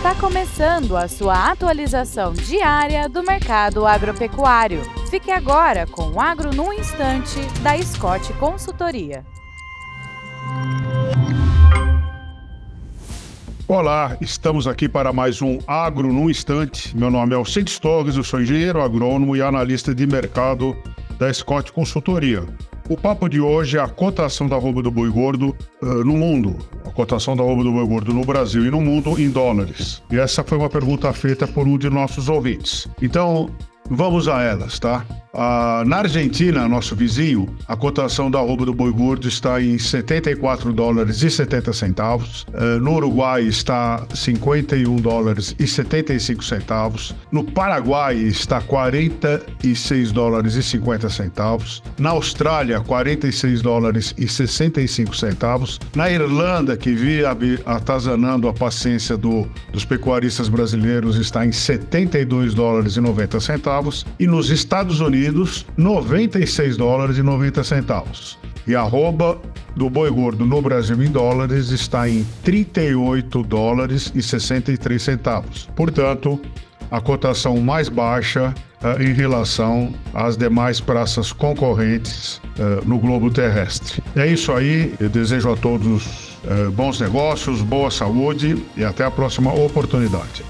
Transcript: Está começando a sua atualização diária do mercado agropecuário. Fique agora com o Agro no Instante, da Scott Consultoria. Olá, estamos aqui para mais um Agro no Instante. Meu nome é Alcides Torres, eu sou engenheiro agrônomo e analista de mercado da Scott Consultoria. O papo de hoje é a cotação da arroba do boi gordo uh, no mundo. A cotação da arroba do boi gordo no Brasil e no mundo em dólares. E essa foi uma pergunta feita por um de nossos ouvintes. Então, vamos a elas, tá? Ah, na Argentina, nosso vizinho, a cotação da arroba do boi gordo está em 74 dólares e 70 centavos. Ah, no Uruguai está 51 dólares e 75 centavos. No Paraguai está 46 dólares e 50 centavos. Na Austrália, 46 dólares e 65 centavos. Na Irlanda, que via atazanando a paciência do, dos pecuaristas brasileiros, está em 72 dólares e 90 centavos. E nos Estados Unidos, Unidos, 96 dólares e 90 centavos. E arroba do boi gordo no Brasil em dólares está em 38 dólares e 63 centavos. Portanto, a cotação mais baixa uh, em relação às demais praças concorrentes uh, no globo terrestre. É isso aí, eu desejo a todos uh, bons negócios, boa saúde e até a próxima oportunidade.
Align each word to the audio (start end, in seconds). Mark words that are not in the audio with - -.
Está 0.00 0.14
começando 0.14 0.96
a 0.96 1.06
sua 1.06 1.50
atualização 1.50 2.32
diária 2.32 3.06
do 3.06 3.22
mercado 3.22 3.86
agropecuário. 3.86 4.80
Fique 5.10 5.30
agora 5.30 5.86
com 5.86 6.12
o 6.12 6.18
Agro 6.18 6.54
no 6.54 6.72
Instante, 6.72 7.38
da 7.60 7.76
Scott 7.82 8.32
Consultoria. 8.38 9.26
Olá, 13.68 14.16
estamos 14.22 14.66
aqui 14.66 14.88
para 14.88 15.12
mais 15.12 15.42
um 15.42 15.58
Agro 15.66 16.10
no 16.10 16.30
Instante. 16.30 16.96
Meu 16.96 17.10
nome 17.10 17.34
é 17.34 17.36
Alcides 17.36 17.78
Torres, 17.78 18.16
eu 18.16 18.24
sou 18.24 18.40
engenheiro 18.40 18.80
agrônomo 18.80 19.36
e 19.36 19.42
analista 19.42 19.94
de 19.94 20.06
mercado 20.06 20.74
da 21.18 21.30
Scott 21.30 21.70
Consultoria. 21.74 22.46
O 22.88 22.96
papo 22.96 23.28
de 23.28 23.38
hoje 23.38 23.76
é 23.76 23.80
a 23.80 23.86
cotação 23.86 24.48
da 24.48 24.56
arroba 24.56 24.82
do 24.82 24.90
boi 24.90 25.10
gordo 25.10 25.54
uh, 25.82 25.86
no 26.04 26.14
mundo. 26.16 26.56
A 26.90 26.92
cotação 26.92 27.36
da 27.36 27.44
arroba 27.44 27.62
do 27.62 27.72
boi 27.72 27.86
gordo 27.86 28.12
no 28.12 28.24
Brasil 28.24 28.66
e 28.66 28.70
no 28.70 28.80
mundo 28.80 29.18
em 29.18 29.30
dólares. 29.30 30.02
E 30.10 30.18
essa 30.18 30.42
foi 30.42 30.58
uma 30.58 30.68
pergunta 30.68 31.12
feita 31.12 31.46
por 31.46 31.66
um 31.66 31.78
de 31.78 31.88
nossos 31.88 32.28
ouvintes. 32.28 32.88
Então, 33.00 33.48
vamos 33.88 34.26
a 34.26 34.42
elas, 34.42 34.80
tá? 34.80 35.06
Ah, 35.32 35.84
na 35.86 35.98
Argentina, 35.98 36.66
nosso 36.66 36.96
vizinho, 36.96 37.54
a 37.68 37.76
cotação 37.76 38.30
da 38.30 38.38
arroba 38.38 38.66
do 38.66 38.74
boi 38.74 38.92
gordo 38.92 39.28
está 39.28 39.62
em 39.62 39.78
74 39.78 40.72
dólares 40.72 41.22
e 41.22 41.30
70 41.30 41.72
centavos. 41.72 42.46
Ah, 42.52 42.78
no 42.80 42.94
Uruguai 42.94 43.44
está 43.44 44.04
51 44.12 44.96
dólares 44.96 45.54
e 45.58 45.66
75 45.66 46.44
centavos. 46.44 47.14
No 47.30 47.44
Paraguai 47.44 48.16
está 48.16 48.60
46 48.60 50.10
dólares 50.10 50.54
e 50.56 50.62
50 50.62 51.08
centavos. 51.08 51.82
Na 51.96 52.10
Austrália, 52.10 52.80
46 52.80 53.62
dólares 53.62 54.14
e 54.18 54.26
65 54.26 55.16
centavos. 55.16 55.78
Na 55.94 56.10
Irlanda, 56.10 56.76
que 56.76 56.92
via 56.92 57.30
atazanando 57.64 58.48
a 58.48 58.52
paciência 58.52 59.16
do, 59.16 59.46
dos 59.72 59.84
pecuaristas 59.84 60.48
brasileiros, 60.48 61.16
está 61.16 61.46
em 61.46 61.52
72 61.52 62.52
dólares 62.52 62.96
e 62.96 63.00
90 63.00 63.38
centavos. 63.38 64.04
E 64.18 64.26
nos 64.26 64.50
Estados 64.50 65.00
Unidos, 65.00 65.19
Unidos, 65.20 65.66
96 65.76 66.78
dólares 66.78 67.18
e 67.18 67.22
90 67.22 67.62
centavos. 67.62 68.38
E 68.66 68.74
arroba 68.74 69.38
do 69.76 69.90
boi 69.90 70.10
gordo 70.10 70.46
no 70.46 70.62
Brasil 70.62 71.02
em 71.02 71.10
dólares 71.10 71.68
está 71.70 72.08
em 72.08 72.26
38 72.42 73.42
dólares 73.42 74.10
e 74.14 74.22
63 74.22 75.02
centavos. 75.02 75.68
Portanto, 75.76 76.40
a 76.90 77.02
cotação 77.02 77.58
mais 77.58 77.90
baixa 77.90 78.54
uh, 78.82 79.02
em 79.02 79.12
relação 79.12 79.92
às 80.14 80.38
demais 80.38 80.80
praças 80.80 81.32
concorrentes 81.32 82.38
uh, 82.58 82.86
no 82.86 82.98
globo 82.98 83.30
terrestre. 83.30 84.02
É 84.16 84.26
isso 84.26 84.52
aí, 84.52 84.94
eu 84.98 85.10
desejo 85.10 85.52
a 85.52 85.56
todos 85.56 86.38
uh, 86.44 86.70
bons 86.72 86.98
negócios, 86.98 87.60
boa 87.60 87.90
saúde 87.90 88.64
e 88.74 88.82
até 88.82 89.04
a 89.04 89.10
próxima 89.10 89.52
oportunidade. 89.52 90.42